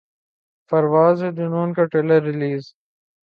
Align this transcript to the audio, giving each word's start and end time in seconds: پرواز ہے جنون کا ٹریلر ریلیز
پرواز 0.71 1.23
ہے 1.23 1.29
جنون 1.37 1.69
کا 1.73 1.83
ٹریلر 1.91 2.21
ریلیز 2.23 2.63